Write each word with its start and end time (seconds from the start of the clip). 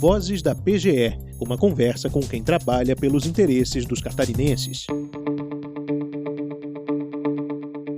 Vozes 0.00 0.40
da 0.40 0.54
PGE, 0.54 1.14
uma 1.38 1.58
conversa 1.58 2.08
com 2.08 2.20
quem 2.20 2.42
trabalha 2.42 2.96
pelos 2.96 3.26
interesses 3.26 3.84
dos 3.84 4.00
catarinenses. 4.00 4.86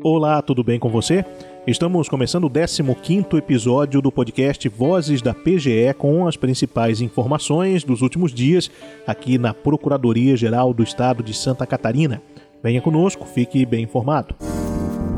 Olá, 0.03 0.43
tudo 0.43 0.65
bem 0.65 0.81
com 0.81 0.89
você? 0.89 1.25
Estamos 1.65 2.09
começando 2.09 2.43
o 2.43 2.51
15º 2.51 3.39
episódio 3.39 4.03
do 4.03 4.11
podcast 4.11 4.69
Vozes 4.69 5.23
da 5.23 5.33
PGE 5.33 5.95
com 5.97 6.27
as 6.27 6.37
principais 6.37 7.01
informações 7.01 7.85
dos 7.85 8.03
últimos 8.03 8.35
dias 8.35 8.69
aqui 9.07 9.39
na 9.39 9.55
Procuradoria-Geral 9.55 10.75
do 10.75 10.83
Estado 10.83 11.23
de 11.23 11.33
Santa 11.33 11.65
Catarina. 11.65 12.21
Venha 12.61 12.83
conosco, 12.83 13.25
fique 13.25 13.65
bem 13.65 13.85
informado. 13.85 14.35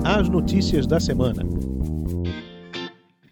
As 0.05 0.29
notícias 0.29 0.87
da 0.87 1.01
semana. 1.01 1.47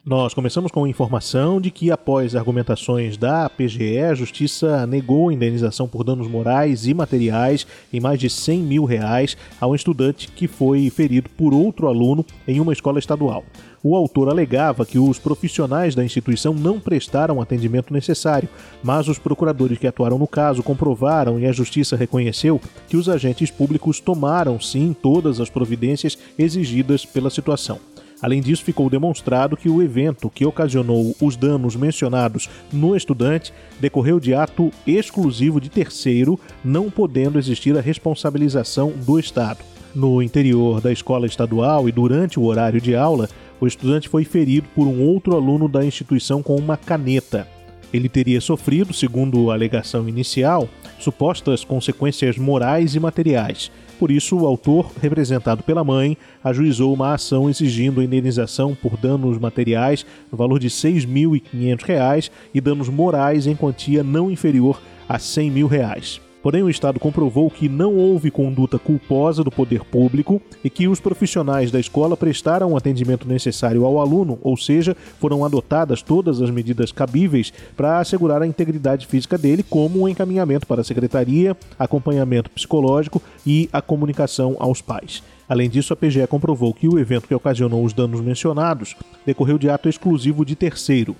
Nós 0.04 0.34
começamos 0.34 0.72
com 0.72 0.84
informação 0.84 1.60
de 1.60 1.70
que, 1.70 1.88
após 1.88 2.34
argumentações 2.34 3.16
da 3.16 3.48
PGE, 3.48 4.00
a 4.00 4.14
Justiça 4.14 4.84
negou 4.84 5.30
indenização 5.30 5.86
por 5.86 6.02
danos 6.02 6.26
morais 6.26 6.88
e 6.88 6.92
materiais 6.92 7.64
em 7.92 8.00
mais 8.00 8.18
de 8.18 8.28
100 8.28 8.62
mil 8.62 8.84
reais 8.84 9.36
a 9.60 9.66
um 9.68 9.76
estudante 9.76 10.26
que 10.26 10.48
foi 10.48 10.90
ferido 10.90 11.30
por 11.30 11.54
outro 11.54 11.86
aluno 11.86 12.26
em 12.48 12.58
uma 12.58 12.72
escola 12.72 12.98
estadual. 12.98 13.44
O 13.80 13.94
autor 13.94 14.28
alegava 14.28 14.84
que 14.84 14.98
os 14.98 15.20
profissionais 15.20 15.94
da 15.94 16.04
instituição 16.04 16.52
não 16.52 16.80
prestaram 16.80 17.40
atendimento 17.40 17.92
necessário, 17.92 18.48
mas 18.82 19.06
os 19.06 19.20
procuradores 19.20 19.78
que 19.78 19.86
atuaram 19.86 20.18
no 20.18 20.26
caso 20.26 20.64
comprovaram 20.64 21.38
e 21.38 21.46
a 21.46 21.52
Justiça 21.52 21.94
reconheceu 21.94 22.60
que 22.88 22.96
os 22.96 23.08
agentes 23.08 23.52
públicos 23.52 24.00
tomaram 24.00 24.58
sim 24.58 24.96
todas 25.00 25.38
as 25.38 25.48
providências 25.48 26.18
exigidas 26.36 27.06
pela 27.06 27.30
situação. 27.30 27.91
Além 28.22 28.40
disso, 28.40 28.62
ficou 28.62 28.88
demonstrado 28.88 29.56
que 29.56 29.68
o 29.68 29.82
evento 29.82 30.30
que 30.30 30.46
ocasionou 30.46 31.14
os 31.20 31.34
danos 31.34 31.74
mencionados 31.74 32.48
no 32.72 32.94
estudante 32.96 33.52
decorreu 33.80 34.20
de 34.20 34.32
ato 34.32 34.70
exclusivo 34.86 35.60
de 35.60 35.68
terceiro, 35.68 36.38
não 36.64 36.88
podendo 36.88 37.36
existir 37.36 37.76
a 37.76 37.80
responsabilização 37.80 38.92
do 39.04 39.18
Estado. 39.18 39.58
No 39.92 40.22
interior 40.22 40.80
da 40.80 40.92
escola 40.92 41.26
estadual 41.26 41.88
e 41.88 41.92
durante 41.92 42.38
o 42.38 42.44
horário 42.44 42.80
de 42.80 42.94
aula, 42.94 43.28
o 43.60 43.66
estudante 43.66 44.08
foi 44.08 44.24
ferido 44.24 44.68
por 44.74 44.86
um 44.86 45.02
outro 45.02 45.34
aluno 45.34 45.68
da 45.68 45.84
instituição 45.84 46.42
com 46.42 46.56
uma 46.56 46.76
caneta. 46.76 47.46
Ele 47.92 48.08
teria 48.08 48.40
sofrido, 48.40 48.94
segundo 48.94 49.50
a 49.50 49.54
alegação 49.54 50.08
inicial, 50.08 50.68
supostas 51.02 51.64
consequências 51.64 52.38
morais 52.38 52.94
e 52.94 53.00
materiais. 53.00 53.70
Por 53.98 54.10
isso, 54.10 54.36
o 54.36 54.46
autor, 54.46 54.90
representado 55.00 55.62
pela 55.62 55.84
mãe, 55.84 56.16
ajuizou 56.42 56.92
uma 56.92 57.14
ação 57.14 57.48
exigindo 57.48 58.02
indenização 58.02 58.74
por 58.74 58.96
danos 58.96 59.38
materiais 59.38 60.04
no 60.30 60.36
valor 60.36 60.58
de 60.58 60.66
R$ 60.66 60.72
6.500 60.72 62.30
e 62.52 62.60
danos 62.60 62.88
morais 62.88 63.46
em 63.46 63.54
quantia 63.54 64.02
não 64.02 64.30
inferior 64.30 64.80
a 65.08 65.18
100 65.18 65.50
mil 65.50 65.66
reais. 65.66 66.20
Porém, 66.42 66.62
o 66.62 66.68
Estado 66.68 66.98
comprovou 66.98 67.48
que 67.48 67.68
não 67.68 67.94
houve 67.94 68.30
conduta 68.30 68.78
culposa 68.78 69.44
do 69.44 69.50
poder 69.50 69.84
público 69.84 70.42
e 70.64 70.68
que 70.68 70.88
os 70.88 70.98
profissionais 70.98 71.70
da 71.70 71.78
escola 71.78 72.16
prestaram 72.16 72.72
o 72.72 72.76
atendimento 72.76 73.28
necessário 73.28 73.84
ao 73.84 74.00
aluno, 74.00 74.38
ou 74.42 74.56
seja, 74.56 74.96
foram 75.20 75.44
adotadas 75.44 76.02
todas 76.02 76.42
as 76.42 76.50
medidas 76.50 76.90
cabíveis 76.90 77.52
para 77.76 78.00
assegurar 78.00 78.42
a 78.42 78.46
integridade 78.46 79.06
física 79.06 79.38
dele, 79.38 79.62
como 79.62 80.00
o 80.00 80.08
encaminhamento 80.08 80.66
para 80.66 80.80
a 80.80 80.84
secretaria, 80.84 81.56
acompanhamento 81.78 82.50
psicológico 82.50 83.22
e 83.46 83.68
a 83.72 83.80
comunicação 83.80 84.56
aos 84.58 84.82
pais. 84.82 85.22
Além 85.48 85.70
disso, 85.70 85.92
a 85.92 85.96
PGE 85.96 86.26
comprovou 86.26 86.74
que 86.74 86.88
o 86.88 86.98
evento 86.98 87.28
que 87.28 87.34
ocasionou 87.34 87.84
os 87.84 87.92
danos 87.92 88.20
mencionados 88.20 88.96
decorreu 89.24 89.58
de 89.58 89.70
ato 89.70 89.88
exclusivo 89.88 90.44
de 90.44 90.56
terceiro. 90.56 91.14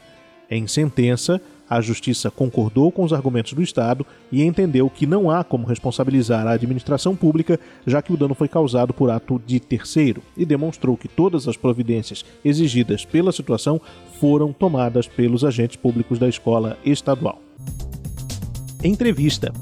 Em 0.54 0.66
sentença, 0.66 1.40
a 1.66 1.80
Justiça 1.80 2.30
concordou 2.30 2.92
com 2.92 3.02
os 3.04 3.14
argumentos 3.14 3.54
do 3.54 3.62
Estado 3.62 4.04
e 4.30 4.42
entendeu 4.42 4.90
que 4.90 5.06
não 5.06 5.30
há 5.30 5.42
como 5.42 5.66
responsabilizar 5.66 6.46
a 6.46 6.50
administração 6.50 7.16
pública, 7.16 7.58
já 7.86 8.02
que 8.02 8.12
o 8.12 8.18
dano 8.18 8.34
foi 8.34 8.48
causado 8.48 8.92
por 8.92 9.08
ato 9.08 9.40
de 9.46 9.58
terceiro, 9.58 10.22
e 10.36 10.44
demonstrou 10.44 10.94
que 10.94 11.08
todas 11.08 11.48
as 11.48 11.56
providências 11.56 12.22
exigidas 12.44 13.02
pela 13.02 13.32
situação 13.32 13.80
foram 14.20 14.52
tomadas 14.52 15.08
pelos 15.08 15.42
agentes 15.42 15.78
públicos 15.78 16.18
da 16.18 16.28
escola 16.28 16.76
estadual. 16.84 17.40
Entrevista. 18.84 19.54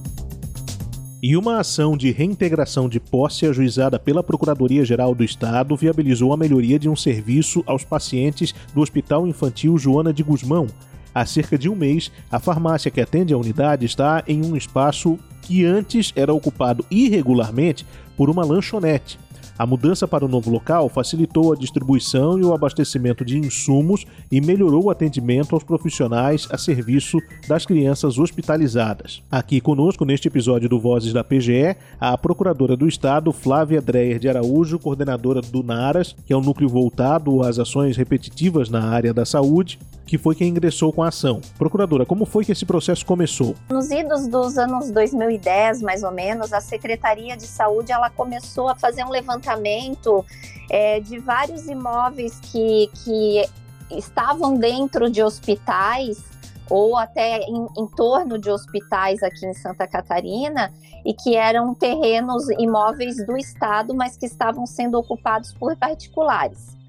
E 1.22 1.36
uma 1.36 1.60
ação 1.60 1.98
de 1.98 2.10
reintegração 2.10 2.88
de 2.88 2.98
posse 2.98 3.44
ajuizada 3.44 3.98
pela 3.98 4.22
Procuradoria-Geral 4.22 5.14
do 5.14 5.22
Estado 5.22 5.76
viabilizou 5.76 6.32
a 6.32 6.36
melhoria 6.36 6.78
de 6.78 6.88
um 6.88 6.96
serviço 6.96 7.62
aos 7.66 7.84
pacientes 7.84 8.54
do 8.74 8.80
Hospital 8.80 9.26
Infantil 9.26 9.76
Joana 9.76 10.14
de 10.14 10.22
Guzmão, 10.22 10.66
Há 11.14 11.26
cerca 11.26 11.58
de 11.58 11.68
um 11.68 11.74
mês, 11.74 12.10
a 12.30 12.38
farmácia 12.38 12.90
que 12.90 13.00
atende 13.00 13.34
a 13.34 13.38
unidade 13.38 13.84
está 13.84 14.22
em 14.26 14.44
um 14.44 14.56
espaço 14.56 15.18
que 15.42 15.64
antes 15.64 16.12
era 16.14 16.32
ocupado 16.32 16.84
irregularmente 16.90 17.84
por 18.16 18.30
uma 18.30 18.44
lanchonete. 18.44 19.18
A 19.60 19.66
mudança 19.66 20.08
para 20.08 20.24
o 20.24 20.28
novo 20.28 20.50
local 20.50 20.88
facilitou 20.88 21.52
a 21.52 21.54
distribuição 21.54 22.38
e 22.38 22.42
o 22.42 22.54
abastecimento 22.54 23.26
de 23.26 23.36
insumos 23.36 24.06
e 24.32 24.40
melhorou 24.40 24.84
o 24.84 24.90
atendimento 24.90 25.54
aos 25.54 25.62
profissionais 25.62 26.48
a 26.50 26.56
serviço 26.56 27.18
das 27.46 27.66
crianças 27.66 28.18
hospitalizadas. 28.18 29.22
Aqui 29.30 29.60
conosco, 29.60 30.06
neste 30.06 30.28
episódio 30.28 30.66
do 30.66 30.80
Vozes 30.80 31.12
da 31.12 31.22
PGE, 31.22 31.76
a 32.00 32.16
Procuradora 32.16 32.74
do 32.74 32.88
Estado, 32.88 33.32
Flávia 33.32 33.82
Dreyer 33.82 34.18
de 34.18 34.30
Araújo, 34.30 34.78
coordenadora 34.78 35.42
do 35.42 35.62
NARAS, 35.62 36.16
que 36.24 36.32
é 36.32 36.36
um 36.36 36.40
núcleo 36.40 36.66
voltado 36.66 37.42
às 37.42 37.58
ações 37.58 37.98
repetitivas 37.98 38.70
na 38.70 38.88
área 38.88 39.12
da 39.12 39.26
saúde, 39.26 39.78
que 40.10 40.18
foi 40.18 40.34
quem 40.34 40.48
ingressou 40.48 40.92
com 40.92 41.04
a 41.04 41.08
ação. 41.08 41.40
Procuradora, 41.56 42.04
como 42.04 42.26
foi 42.26 42.44
que 42.44 42.50
esse 42.50 42.66
processo 42.66 43.06
começou? 43.06 43.54
Nos 43.68 43.92
idos 43.92 44.26
dos 44.26 44.58
anos 44.58 44.90
2010, 44.90 45.82
mais 45.82 46.02
ou 46.02 46.10
menos, 46.10 46.52
a 46.52 46.60
Secretaria 46.60 47.36
de 47.36 47.46
Saúde 47.46 47.92
ela 47.92 48.10
começou 48.10 48.68
a 48.68 48.74
fazer 48.74 49.04
um 49.04 49.08
levantamento 49.08 50.26
é, 50.68 50.98
de 50.98 51.20
vários 51.20 51.68
imóveis 51.68 52.40
que, 52.40 52.90
que 53.04 53.48
estavam 53.96 54.56
dentro 54.56 55.08
de 55.08 55.22
hospitais 55.22 56.18
ou 56.68 56.96
até 56.96 57.42
em, 57.42 57.68
em, 57.78 57.86
torno 57.96 58.36
de 58.36 58.50
hospitais 58.50 59.22
aqui 59.22 59.46
em 59.46 59.54
Santa 59.54 59.86
Catarina 59.86 60.72
e 61.06 61.14
que 61.14 61.36
eram 61.36 61.72
terrenos 61.72 62.50
imóveis 62.58 63.24
do 63.24 63.36
Estado, 63.36 63.94
mas 63.94 64.16
que 64.16 64.26
estavam 64.26 64.66
sendo 64.66 64.98
ocupados 64.98 65.54
por 65.54 65.76
particulares. 65.76 66.79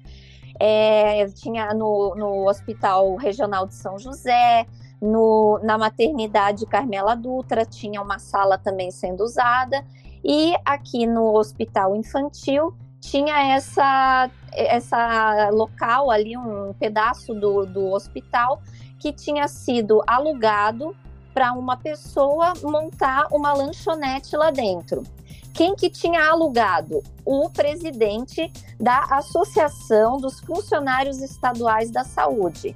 É, 0.64 1.26
tinha 1.34 1.74
no, 1.74 2.14
no 2.14 2.48
Hospital 2.48 3.16
Regional 3.16 3.66
de 3.66 3.74
São 3.74 3.98
José, 3.98 4.64
no, 5.00 5.58
na 5.64 5.76
maternidade 5.76 6.64
Carmela 6.66 7.16
Dutra, 7.16 7.64
tinha 7.66 8.00
uma 8.00 8.20
sala 8.20 8.56
também 8.56 8.92
sendo 8.92 9.24
usada, 9.24 9.84
e 10.22 10.54
aqui 10.64 11.04
no 11.04 11.36
Hospital 11.36 11.96
Infantil 11.96 12.72
tinha 13.00 13.56
essa, 13.56 14.30
essa 14.52 15.50
local 15.50 16.12
ali, 16.12 16.36
um 16.36 16.72
pedaço 16.78 17.34
do, 17.34 17.66
do 17.66 17.90
hospital 17.90 18.62
que 19.00 19.12
tinha 19.12 19.48
sido 19.48 20.00
alugado 20.06 20.94
para 21.34 21.52
uma 21.54 21.76
pessoa 21.76 22.52
montar 22.62 23.26
uma 23.32 23.52
lanchonete 23.52 24.36
lá 24.36 24.52
dentro. 24.52 25.02
Quem 25.52 25.74
que 25.74 25.90
tinha 25.90 26.28
alugado? 26.28 27.02
O 27.24 27.50
presidente 27.50 28.50
da 28.80 29.00
Associação 29.10 30.16
dos 30.16 30.40
Funcionários 30.40 31.20
Estaduais 31.20 31.90
da 31.90 32.04
Saúde. 32.04 32.74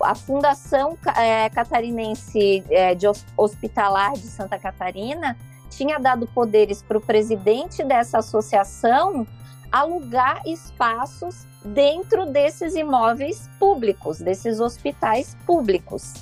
A 0.00 0.14
Fundação 0.14 0.98
é, 1.16 1.48
Catarinense 1.48 2.64
é, 2.68 2.94
de 2.94 3.06
Hospitalar 3.36 4.12
de 4.12 4.26
Santa 4.26 4.58
Catarina 4.58 5.36
tinha 5.70 5.98
dado 5.98 6.26
poderes 6.26 6.82
para 6.82 6.98
o 6.98 7.00
presidente 7.00 7.82
dessa 7.82 8.18
associação 8.18 9.26
alugar 9.70 10.42
espaços 10.46 11.46
dentro 11.64 12.26
desses 12.26 12.74
imóveis 12.74 13.48
públicos, 13.58 14.18
desses 14.18 14.60
hospitais 14.60 15.34
públicos. 15.46 16.12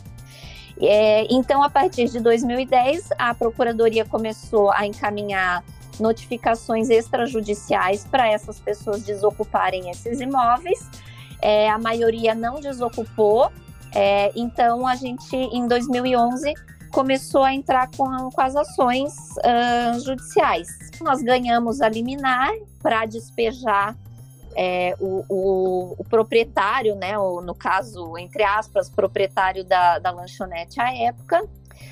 É, 0.81 1.27
então, 1.31 1.63
a 1.63 1.69
partir 1.69 2.09
de 2.09 2.21
2010, 2.21 3.11
a 3.19 3.35
Procuradoria 3.35 4.05
começou 4.05 4.71
a 4.71 4.87
encaminhar 4.87 5.65
notificações 6.01 6.91
extrajudiciais 6.91 8.05
para 8.05 8.29
essas 8.29 8.59
pessoas 8.59 9.03
desocuparem 9.03 9.91
esses 9.91 10.21
imóveis. 10.21 10.89
É, 11.43 11.71
a 11.71 11.79
maioria 11.79 12.35
não 12.35 12.61
desocupou, 12.61 13.51
é, 13.95 14.31
então 14.37 14.87
a 14.87 14.95
gente, 14.95 15.35
em 15.35 15.67
2011, 15.67 16.55
começou 16.91 17.45
a 17.45 17.55
entrar 17.55 17.89
com, 17.97 18.31
com 18.31 18.41
as 18.41 18.57
ações 18.57 19.15
uh, 19.39 20.01
judiciais. 20.01 20.69
Nós 21.01 21.23
ganhamos 21.23 21.81
a 21.81 21.89
liminar 21.89 22.51
para 22.83 23.07
despejar 23.07 23.97
é, 24.57 24.95
o, 24.99 25.25
o, 25.29 25.95
o, 25.99 26.05
proprietário, 26.05 26.95
né, 26.97 27.17
o, 27.19 27.41
no 27.41 27.55
caso, 27.55 28.19
entre 28.19 28.43
aspas, 28.43 28.91
proprietário 28.91 29.65
da, 29.65 29.99
da 29.99 30.11
lanchonete 30.11 30.81
à 30.81 30.93
época, 30.93 31.49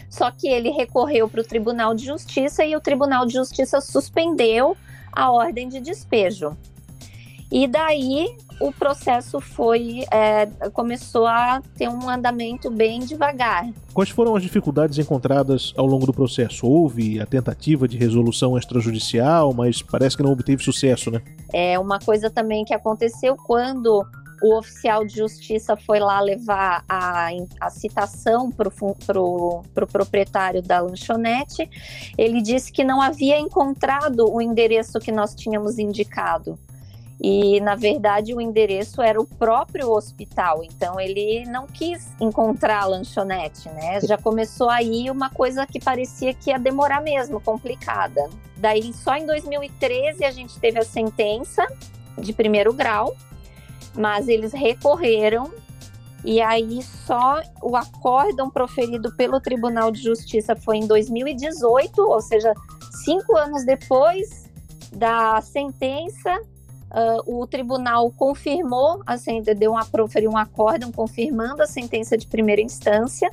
só 0.08 0.30
que 0.30 0.48
ele 0.48 0.70
recorreu 0.70 1.28
para 1.28 1.40
o 1.40 1.44
Tribunal 1.44 1.94
de 1.94 2.04
Justiça 2.04 2.64
e 2.64 2.74
o 2.74 2.80
Tribunal 2.80 3.26
de 3.26 3.34
Justiça 3.34 3.80
suspendeu 3.80 4.76
a 5.12 5.30
ordem 5.30 5.68
de 5.68 5.80
despejo. 5.80 6.56
E 7.50 7.66
daí 7.66 8.36
o 8.60 8.72
processo 8.72 9.40
foi 9.40 10.04
é, 10.12 10.46
começou 10.72 11.26
a 11.26 11.62
ter 11.76 11.88
um 11.88 12.08
andamento 12.08 12.70
bem 12.70 13.00
devagar. 13.00 13.70
Quais 13.94 14.10
foram 14.10 14.36
as 14.36 14.42
dificuldades 14.42 14.98
encontradas 14.98 15.72
ao 15.76 15.86
longo 15.86 16.04
do 16.04 16.12
processo? 16.12 16.66
Houve 16.66 17.20
a 17.20 17.26
tentativa 17.26 17.88
de 17.88 17.96
resolução 17.96 18.58
extrajudicial, 18.58 19.54
mas 19.54 19.80
parece 19.80 20.16
que 20.16 20.22
não 20.22 20.32
obteve 20.32 20.62
sucesso, 20.62 21.10
né? 21.10 21.22
É 21.52 21.78
uma 21.78 21.98
coisa 21.98 22.28
também 22.28 22.64
que 22.64 22.74
aconteceu 22.74 23.36
quando 23.36 24.04
o 24.42 24.56
oficial 24.56 25.04
de 25.04 25.16
justiça 25.16 25.76
foi 25.76 25.98
lá 25.98 26.20
levar 26.20 26.84
a, 26.88 27.28
a 27.60 27.70
citação 27.70 28.50
para 28.50 28.68
o 28.68 28.94
pro, 28.94 29.62
pro 29.74 29.86
proprietário 29.86 30.62
da 30.62 30.80
lanchonete. 30.80 31.68
Ele 32.16 32.40
disse 32.40 32.72
que 32.72 32.84
não 32.84 33.00
havia 33.00 33.38
encontrado 33.38 34.32
o 34.32 34.40
endereço 34.40 34.98
que 35.00 35.12
nós 35.12 35.34
tínhamos 35.34 35.78
indicado. 35.78 36.58
E, 37.20 37.60
na 37.60 37.74
verdade, 37.74 38.32
o 38.32 38.40
endereço 38.40 39.02
era 39.02 39.20
o 39.20 39.26
próprio 39.26 39.90
hospital, 39.90 40.62
então 40.62 41.00
ele 41.00 41.44
não 41.46 41.66
quis 41.66 42.06
encontrar 42.20 42.82
a 42.82 42.86
lanchonete, 42.86 43.68
né? 43.70 44.00
Já 44.02 44.16
começou 44.16 44.70
aí 44.70 45.10
uma 45.10 45.28
coisa 45.28 45.66
que 45.66 45.80
parecia 45.80 46.32
que 46.32 46.50
ia 46.50 46.58
demorar 46.58 47.02
mesmo, 47.02 47.40
complicada. 47.40 48.30
Daí, 48.56 48.92
só 48.92 49.16
em 49.16 49.26
2013, 49.26 50.24
a 50.24 50.30
gente 50.30 50.60
teve 50.60 50.78
a 50.78 50.84
sentença 50.84 51.66
de 52.16 52.32
primeiro 52.32 52.72
grau, 52.72 53.16
mas 53.98 54.28
eles 54.28 54.52
recorreram 54.52 55.50
e 56.24 56.40
aí 56.40 56.82
só 56.82 57.40
o 57.62 57.76
acórdão 57.76 58.50
proferido 58.50 59.14
pelo 59.16 59.40
Tribunal 59.40 59.90
de 59.90 60.02
Justiça 60.02 60.56
foi 60.56 60.78
em 60.78 60.86
2018, 60.86 62.00
ou 62.02 62.20
seja, 62.20 62.52
cinco 63.04 63.36
anos 63.36 63.64
depois 63.64 64.48
da 64.92 65.40
sentença, 65.40 66.40
uh, 66.90 67.40
o 67.40 67.46
tribunal 67.46 68.10
confirmou, 68.10 69.00
assim, 69.06 69.42
deu 69.42 69.72
uma, 69.72 69.84
proferiu 69.84 70.30
um 70.30 70.36
acórdão 70.36 70.90
confirmando 70.90 71.62
a 71.62 71.66
sentença 71.66 72.16
de 72.16 72.26
primeira 72.26 72.60
instância. 72.60 73.30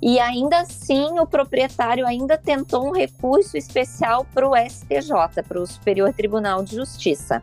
E 0.00 0.20
ainda 0.20 0.60
assim, 0.60 1.18
o 1.18 1.26
proprietário 1.26 2.06
ainda 2.06 2.36
tentou 2.36 2.86
um 2.86 2.92
recurso 2.92 3.56
especial 3.56 4.26
para 4.32 4.48
o 4.48 4.54
STJ, 4.54 5.42
para 5.48 5.60
o 5.60 5.66
Superior 5.66 6.12
Tribunal 6.12 6.62
de 6.62 6.76
Justiça. 6.76 7.42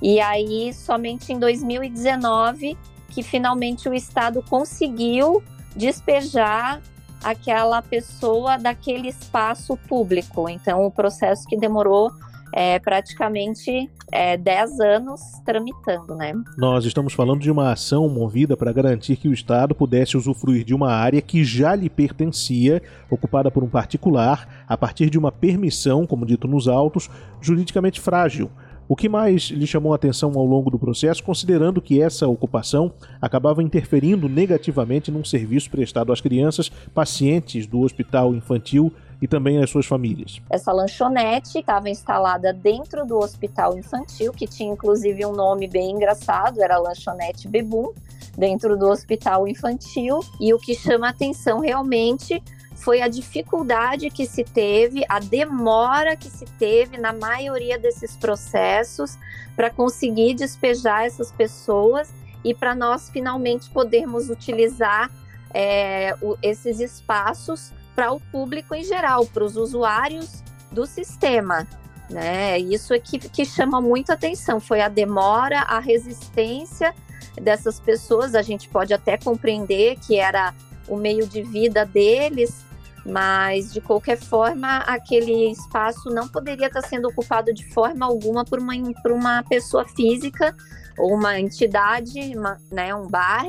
E 0.00 0.20
aí, 0.20 0.72
somente 0.72 1.32
em 1.32 1.38
2019, 1.38 2.76
que 3.08 3.22
finalmente 3.22 3.88
o 3.88 3.94
Estado 3.94 4.42
conseguiu 4.48 5.42
despejar 5.74 6.80
aquela 7.22 7.82
pessoa 7.82 8.56
daquele 8.56 9.08
espaço 9.08 9.76
público. 9.88 10.48
Então, 10.48 10.84
o 10.86 10.90
processo 10.90 11.46
que 11.46 11.56
demorou 11.56 12.12
é, 12.52 12.78
praticamente 12.78 13.90
é, 14.10 14.36
10 14.36 14.80
anos 14.80 15.20
tramitando, 15.44 16.14
né? 16.14 16.32
Nós 16.56 16.84
estamos 16.84 17.12
falando 17.12 17.40
de 17.40 17.50
uma 17.50 17.72
ação 17.72 18.08
movida 18.08 18.56
para 18.56 18.72
garantir 18.72 19.16
que 19.16 19.28
o 19.28 19.32
Estado 19.32 19.74
pudesse 19.74 20.16
usufruir 20.16 20.64
de 20.64 20.74
uma 20.74 20.90
área 20.90 21.20
que 21.20 21.44
já 21.44 21.74
lhe 21.74 21.90
pertencia, 21.90 22.82
ocupada 23.10 23.50
por 23.50 23.62
um 23.62 23.68
particular, 23.68 24.64
a 24.66 24.76
partir 24.76 25.10
de 25.10 25.18
uma 25.18 25.30
permissão, 25.30 26.06
como 26.06 26.24
dito 26.24 26.48
nos 26.48 26.68
autos, 26.68 27.10
juridicamente 27.40 28.00
frágil 28.00 28.50
o 28.88 28.96
que 28.96 29.08
mais 29.08 29.42
lhe 29.50 29.66
chamou 29.66 29.92
a 29.92 29.96
atenção 29.96 30.32
ao 30.34 30.44
longo 30.44 30.70
do 30.70 30.78
processo, 30.78 31.22
considerando 31.22 31.82
que 31.82 32.00
essa 32.00 32.26
ocupação 32.26 32.90
acabava 33.20 33.62
interferindo 33.62 34.28
negativamente 34.28 35.10
num 35.10 35.24
serviço 35.24 35.70
prestado 35.70 36.12
às 36.12 36.20
crianças 36.20 36.70
pacientes 36.94 37.66
do 37.66 37.80
hospital 37.80 38.34
infantil 38.34 38.92
e 39.20 39.28
também 39.28 39.62
às 39.62 39.68
suas 39.68 39.84
famílias. 39.84 40.40
Essa 40.48 40.72
lanchonete 40.72 41.58
estava 41.58 41.90
instalada 41.90 42.52
dentro 42.52 43.04
do 43.04 43.18
hospital 43.18 43.76
infantil, 43.76 44.32
que 44.32 44.46
tinha 44.46 44.72
inclusive 44.72 45.26
um 45.26 45.32
nome 45.32 45.68
bem 45.68 45.90
engraçado, 45.90 46.62
era 46.62 46.78
Lanchonete 46.78 47.48
Bebum, 47.48 47.92
dentro 48.36 48.76
do 48.76 48.86
hospital 48.86 49.48
infantil. 49.48 50.20
E 50.40 50.54
o 50.54 50.58
que 50.58 50.74
chama 50.74 51.08
atenção 51.08 51.60
realmente 51.60 52.42
foi 52.78 53.02
a 53.02 53.08
dificuldade 53.08 54.08
que 54.08 54.24
se 54.24 54.44
teve, 54.44 55.04
a 55.08 55.18
demora 55.18 56.16
que 56.16 56.30
se 56.30 56.44
teve 56.58 56.96
na 56.96 57.12
maioria 57.12 57.78
desses 57.78 58.16
processos 58.16 59.18
para 59.56 59.68
conseguir 59.68 60.34
despejar 60.34 61.04
essas 61.04 61.32
pessoas 61.32 62.12
e 62.44 62.54
para 62.54 62.74
nós 62.74 63.10
finalmente 63.10 63.68
podermos 63.70 64.30
utilizar 64.30 65.10
é, 65.52 66.14
o, 66.22 66.36
esses 66.40 66.78
espaços 66.78 67.72
para 67.96 68.12
o 68.12 68.20
público 68.20 68.74
em 68.74 68.84
geral, 68.84 69.26
para 69.26 69.44
os 69.44 69.56
usuários 69.56 70.44
do 70.70 70.86
sistema. 70.86 71.66
Né? 72.08 72.58
Isso 72.58 72.94
é 72.94 72.98
que, 73.00 73.18
que 73.18 73.44
chama 73.44 73.80
muito 73.80 74.12
atenção, 74.12 74.60
foi 74.60 74.80
a 74.80 74.88
demora, 74.88 75.60
a 75.62 75.80
resistência 75.80 76.94
dessas 77.34 77.80
pessoas. 77.80 78.36
A 78.36 78.42
gente 78.42 78.68
pode 78.68 78.94
até 78.94 79.18
compreender 79.18 79.98
que 79.98 80.16
era 80.16 80.54
o 80.86 80.96
meio 80.96 81.26
de 81.26 81.42
vida 81.42 81.84
deles, 81.84 82.64
mas 83.04 83.72
de 83.72 83.80
qualquer 83.80 84.18
forma 84.18 84.78
aquele 84.78 85.50
espaço 85.50 86.10
não 86.10 86.28
poderia 86.28 86.66
estar 86.66 86.82
sendo 86.82 87.08
ocupado 87.08 87.52
de 87.52 87.64
forma 87.66 88.06
alguma 88.06 88.44
por 88.44 88.58
uma, 88.58 88.74
por 89.02 89.12
uma 89.12 89.42
pessoa 89.44 89.84
física 89.86 90.54
ou 90.98 91.14
uma 91.14 91.38
entidade, 91.38 92.18
uma, 92.36 92.58
né, 92.70 92.94
um 92.94 93.06
bar, 93.08 93.46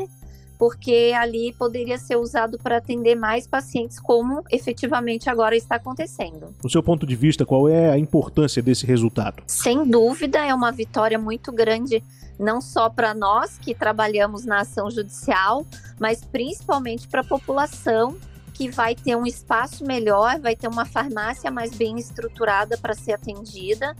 porque 0.57 1.13
ali 1.17 1.53
poderia 1.53 1.97
ser 1.97 2.17
usado 2.17 2.57
para 2.57 2.77
atender 2.77 3.15
mais 3.15 3.47
pacientes, 3.47 3.97
como 3.97 4.43
efetivamente 4.51 5.29
agora 5.29 5.55
está 5.55 5.75
acontecendo. 5.75 6.53
No 6.61 6.69
seu 6.69 6.83
ponto 6.83 7.07
de 7.07 7.15
vista, 7.15 7.45
qual 7.45 7.69
é 7.69 7.89
a 7.89 7.97
importância 7.97 8.61
desse 8.61 8.85
resultado? 8.85 9.41
Sem 9.47 9.89
dúvida, 9.89 10.45
é 10.45 10.53
uma 10.53 10.71
vitória 10.71 11.17
muito 11.17 11.51
grande, 11.51 12.03
não 12.37 12.59
só 12.59 12.89
para 12.89 13.13
nós 13.13 13.57
que 13.57 13.73
trabalhamos 13.73 14.45
na 14.45 14.59
ação 14.59 14.91
judicial, 14.91 15.65
mas 15.97 16.25
principalmente 16.25 17.07
para 17.07 17.21
a 17.21 17.25
população 17.25 18.17
que 18.59 18.69
vai 18.69 18.93
ter 18.93 19.15
um 19.15 19.25
espaço 19.25 19.85
melhor, 19.85 20.37
vai 20.41 20.53
ter 20.53 20.67
uma 20.67 20.83
farmácia 20.83 21.49
mais 21.49 21.73
bem 21.73 21.97
estruturada 21.97 22.77
para 22.77 22.93
ser 22.93 23.13
atendida. 23.13 23.95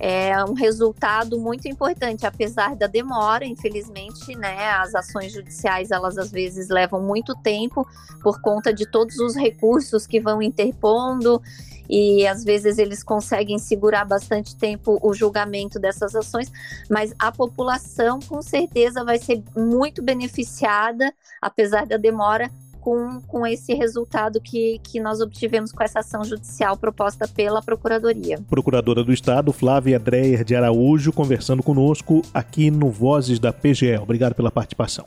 É 0.00 0.42
um 0.44 0.54
resultado 0.54 1.38
muito 1.38 1.68
importante, 1.68 2.24
apesar 2.24 2.74
da 2.74 2.86
demora, 2.86 3.44
infelizmente, 3.44 4.34
né? 4.34 4.70
As 4.70 4.94
ações 4.94 5.30
judiciais, 5.30 5.90
elas 5.90 6.16
às 6.16 6.30
vezes 6.30 6.70
levam 6.70 7.02
muito 7.02 7.34
tempo 7.42 7.86
por 8.22 8.40
conta 8.40 8.72
de 8.72 8.90
todos 8.90 9.18
os 9.18 9.36
recursos 9.36 10.06
que 10.06 10.18
vão 10.18 10.40
interpondo 10.40 11.42
e 11.86 12.26
às 12.26 12.42
vezes 12.42 12.78
eles 12.78 13.02
conseguem 13.02 13.58
segurar 13.58 14.06
bastante 14.06 14.56
tempo 14.56 14.98
o 15.02 15.12
julgamento 15.12 15.78
dessas 15.78 16.14
ações, 16.14 16.50
mas 16.88 17.14
a 17.18 17.30
população 17.30 18.20
com 18.20 18.40
certeza 18.40 19.04
vai 19.04 19.18
ser 19.18 19.42
muito 19.54 20.02
beneficiada, 20.02 21.12
apesar 21.42 21.86
da 21.86 21.98
demora, 21.98 22.50
com, 22.88 23.20
com 23.28 23.46
esse 23.46 23.74
resultado 23.74 24.40
que, 24.40 24.80
que 24.82 24.98
nós 24.98 25.20
obtivemos 25.20 25.72
com 25.72 25.82
essa 25.82 25.98
ação 25.98 26.24
judicial 26.24 26.74
proposta 26.74 27.28
pela 27.28 27.60
Procuradoria. 27.60 28.38
Procuradora 28.48 29.04
do 29.04 29.12
Estado, 29.12 29.52
Flávia 29.52 29.98
Dreyer 29.98 30.42
de 30.42 30.56
Araújo, 30.56 31.12
conversando 31.12 31.62
conosco 31.62 32.22
aqui 32.32 32.70
no 32.70 32.90
Vozes 32.90 33.38
da 33.38 33.52
PGE. 33.52 33.98
Obrigado 33.98 34.34
pela 34.34 34.50
participação. 34.50 35.04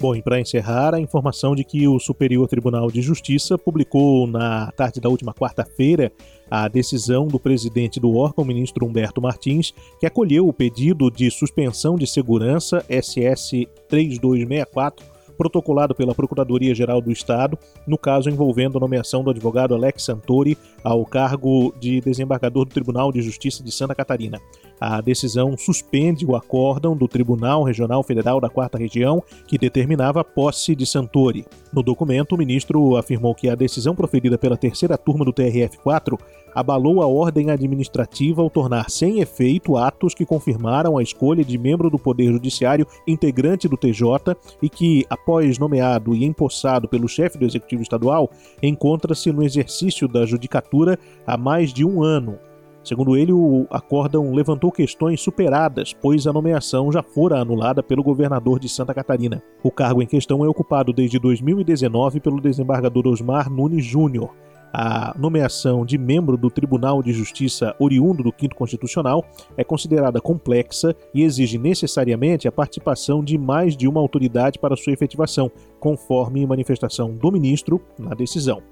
Bom, 0.00 0.14
e 0.14 0.22
para 0.22 0.40
encerrar, 0.40 0.94
a 0.94 1.00
informação 1.00 1.54
de 1.54 1.64
que 1.64 1.86
o 1.86 1.98
Superior 1.98 2.48
Tribunal 2.48 2.90
de 2.90 3.02
Justiça 3.02 3.58
publicou 3.58 4.26
na 4.26 4.72
tarde 4.72 5.02
da 5.02 5.10
última 5.10 5.34
quarta-feira 5.34 6.10
a 6.50 6.66
decisão 6.66 7.26
do 7.26 7.38
presidente 7.38 8.00
do 8.00 8.16
órgão, 8.16 8.42
ministro 8.42 8.86
Humberto 8.86 9.20
Martins, 9.20 9.74
que 10.00 10.06
acolheu 10.06 10.48
o 10.48 10.52
pedido 10.52 11.10
de 11.10 11.30
suspensão 11.30 11.96
de 11.96 12.06
segurança 12.06 12.82
SS 12.88 13.68
3264 13.86 15.15
protocolado 15.36 15.94
pela 15.94 16.14
Procuradoria-Geral 16.14 17.00
do 17.00 17.12
Estado, 17.12 17.58
no 17.86 17.98
caso 17.98 18.30
envolvendo 18.30 18.78
a 18.78 18.80
nomeação 18.80 19.22
do 19.22 19.30
advogado 19.30 19.74
Alex 19.74 20.04
Santori 20.04 20.56
ao 20.82 21.04
cargo 21.04 21.74
de 21.78 22.00
desembargador 22.00 22.64
do 22.64 22.70
Tribunal 22.70 23.12
de 23.12 23.22
Justiça 23.22 23.62
de 23.62 23.70
Santa 23.70 23.94
Catarina. 23.94 24.40
A 24.80 25.00
decisão 25.00 25.56
suspende 25.56 26.26
o 26.26 26.36
acórdão 26.36 26.96
do 26.96 27.08
Tribunal 27.08 27.62
Regional 27.62 28.02
Federal 28.02 28.40
da 28.40 28.48
Quarta 28.48 28.76
Região, 28.76 29.22
que 29.46 29.56
determinava 29.56 30.20
a 30.20 30.24
posse 30.24 30.74
de 30.74 30.84
Santori. 30.84 31.46
No 31.72 31.82
documento, 31.82 32.34
o 32.34 32.38
ministro 32.38 32.96
afirmou 32.96 33.34
que 33.34 33.48
a 33.48 33.54
decisão 33.54 33.94
proferida 33.94 34.36
pela 34.36 34.56
terceira 34.56 34.98
turma 34.98 35.24
do 35.24 35.32
TRF-4 35.32 36.18
abalou 36.54 37.02
a 37.02 37.06
ordem 37.06 37.50
administrativa 37.50 38.40
ao 38.40 38.48
tornar 38.48 38.88
sem 38.88 39.20
efeito 39.20 39.76
atos 39.76 40.14
que 40.14 40.24
confirmaram 40.24 40.96
a 40.96 41.02
escolha 41.02 41.44
de 41.44 41.58
membro 41.58 41.90
do 41.90 41.98
Poder 41.98 42.32
Judiciário 42.32 42.86
integrante 43.06 43.68
do 43.68 43.76
TJ 43.76 44.34
e 44.62 44.70
que, 44.70 45.04
após 45.10 45.58
nomeado 45.58 46.14
e 46.14 46.24
empossado 46.24 46.88
pelo 46.88 47.08
chefe 47.08 47.36
do 47.36 47.44
Executivo 47.44 47.82
Estadual, 47.82 48.30
encontra-se 48.62 49.30
no 49.30 49.42
exercício 49.42 50.08
da 50.08 50.24
judicatura 50.24 50.98
há 51.26 51.36
mais 51.36 51.74
de 51.74 51.84
um 51.84 52.02
ano. 52.02 52.38
Segundo 52.86 53.16
ele, 53.16 53.32
o 53.32 53.66
acórdão 53.68 54.32
levantou 54.32 54.70
questões 54.70 55.20
superadas, 55.20 55.92
pois 55.92 56.24
a 56.24 56.32
nomeação 56.32 56.92
já 56.92 57.02
fora 57.02 57.40
anulada 57.40 57.82
pelo 57.82 58.00
governador 58.00 58.60
de 58.60 58.68
Santa 58.68 58.94
Catarina. 58.94 59.42
O 59.60 59.72
cargo 59.72 60.00
em 60.00 60.06
questão 60.06 60.44
é 60.44 60.48
ocupado 60.48 60.92
desde 60.92 61.18
2019 61.18 62.20
pelo 62.20 62.40
desembargador 62.40 63.08
Osmar 63.08 63.50
Nunes 63.50 63.84
Júnior. 63.84 64.30
A 64.72 65.12
nomeação 65.18 65.84
de 65.84 65.98
membro 65.98 66.36
do 66.36 66.48
Tribunal 66.48 67.02
de 67.02 67.12
Justiça 67.12 67.74
oriundo 67.80 68.22
do 68.22 68.32
Quinto 68.32 68.54
Constitucional 68.54 69.24
é 69.56 69.64
considerada 69.64 70.20
complexa 70.20 70.94
e 71.12 71.24
exige 71.24 71.58
necessariamente 71.58 72.46
a 72.46 72.52
participação 72.52 73.24
de 73.24 73.36
mais 73.36 73.76
de 73.76 73.88
uma 73.88 73.98
autoridade 74.00 74.60
para 74.60 74.76
sua 74.76 74.92
efetivação, 74.92 75.50
conforme 75.80 76.46
manifestação 76.46 77.12
do 77.12 77.32
ministro 77.32 77.82
na 77.98 78.14
decisão. 78.14 78.62